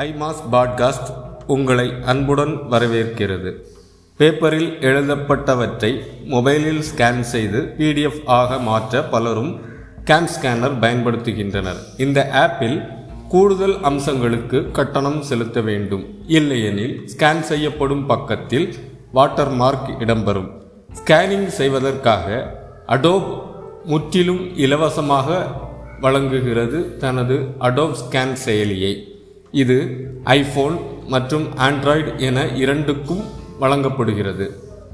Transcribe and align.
ஐமாஸ் 0.00 0.42
podcast 0.52 1.10
உங்களை 1.46 1.92
அன்புடன் 2.04 2.58
வரவேற்கிறது. 2.70 3.52
பேப்பரில் 4.16 4.76
எழுதப்பட்டவற்றை 4.80 5.98
மொபைலில் 6.24 6.82
ஸ்கேன் 6.94 7.20
செய்து 7.20 7.74
பிடிஎஃப் 7.78 8.20
ஆக 8.26 8.58
மாற்ற 8.58 9.02
பலரும் 9.02 9.60
கேன் 10.04 10.28
ஸ்கேனர் 10.40 10.78
பயன்படுத்துகின்றனர். 10.80 11.76
இந்த 11.96 12.30
ஆப்பில் 12.32 12.88
கூடுதல் 13.28 13.74
அம்சங்களுக்கு 13.74 14.70
கட்டணம் 14.70 15.22
செலுத்த 15.22 15.60
வேண்டும். 15.60 16.04
இல்லையெனில் 16.26 17.10
ஸ்கேன் 17.16 17.40
செய்யப்படும் 17.40 18.06
பக்கத்தில் 18.06 18.74
வாட்டர் 19.12 19.50
மார்க் 19.50 19.90
இடம்பெறும். 19.98 20.50
ஸ்கேனிங் 21.04 21.46
செய்வதற்காக 21.46 22.54
அடோப் 22.86 23.42
முற்றிலும் 23.84 24.56
இலவசமாக 24.56 25.46
வழங்குகிறது 26.00 26.96
தனது 26.96 27.34
அடோப் 27.58 27.94
ஸ்கேன் 27.94 28.36
செயலியை. 28.44 29.14
இது 29.62 29.78
ஐபோன் 30.38 30.76
மற்றும் 31.12 31.46
ஆண்ட்ராய்டு 31.66 32.10
என 32.28 32.38
இரண்டுக்கும் 32.62 33.24
வழங்கப்படுகிறது. 33.62 34.46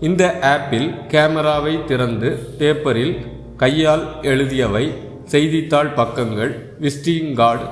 இந்த 0.06 0.22
ஆப்பில் 0.54 0.88
கேமராவை 1.12 1.74
திறந்து 1.90 2.30
பேப்பரில் 2.58 3.14
கையால் 3.62 4.04
எழுதியவை 4.32 4.84
செய்தித்தாள் 5.32 5.90
பக்கங்கள் 5.98 6.52
விஸ்டிங் 6.84 7.32
கார்டு 7.40 7.66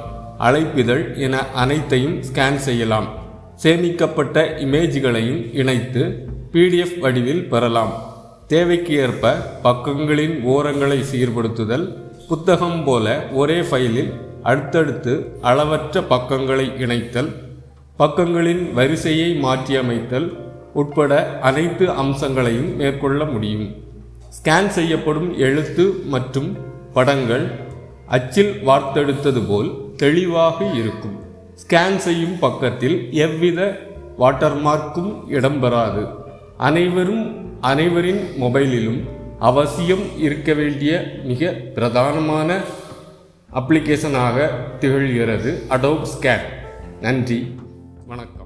அழைப்பிதழ் 0.46 1.04
என 1.26 1.36
அனைத்தையும் 1.62 2.16
ஸ்கேன் 2.28 2.60
செய்யலாம். 2.66 3.08
சேமிக்கப்பட்ட 3.62 4.36
இமேஜ்களையும் 4.64 5.42
இணைத்து 5.60 6.02
பிடிஎஃப் 6.52 6.96
வடிவில் 7.02 7.44
பெறலாம். 7.52 7.92
தேவைக்கு 8.52 8.94
ஏற்ப 9.04 9.34
பக்கங்களின் 9.66 10.36
ஓரங்களை 10.52 11.00
சீர்படுத்துதல் 11.10 11.86
புத்தகம் 12.30 12.80
போல 12.86 13.06
ஒரே 13.40 13.58
ஃபைலில் 13.68 14.10
அடுத்தடுத்து 14.42 15.12
அளவற்ற 15.40 16.02
பக்கங்களை 16.02 16.66
இணைத்தல் 16.78 17.30
பக்கங்களின் 17.98 18.72
வரிசையை 18.72 19.30
மாற்றியமைத்தல் 19.42 20.28
உட்பட 20.74 21.12
அனைத்து 21.40 21.86
அம்சங்களையும் 21.90 22.76
மேற்கொள்ள 22.76 23.24
முடியும். 23.24 23.66
ஸ்கேன் 24.36 24.68
செய்யப்படும் 24.68 25.30
எழுத்து 25.38 25.84
மற்றும் 26.06 26.56
படங்கள் 26.92 27.46
அச்சில் 28.06 28.52
வார்த்தெடுத்தது 28.66 29.40
போல் 29.48 29.70
தெளிவாக 29.96 30.58
இருக்கும். 30.74 31.16
ஸ்கேன் 31.62 31.96
செய்யும் 31.96 32.38
பக்கத்தில் 32.38 32.96
எவ்வித 33.12 33.60
வாட்டர்மார்க்கும் 34.18 35.12
இடம்பெறாது 35.28 36.02
அனைவரும் 36.56 37.24
அனைவரின் 37.60 38.22
மொபைலிலும் 38.40 39.00
அவசியம் 39.38 40.04
இருக்க 40.18 40.52
வேண்டிய 40.52 40.92
மிக 41.24 41.52
பிரதானமான 41.74 42.60
அப்ளிகேஷனாக 43.54 44.50
திகழ்கிறது. 44.80 45.66
அடோப் 45.68 46.06
ஸ்கேன் 46.06 46.44
நன்றி. 47.00 47.54
வணக்கம். 48.06 48.39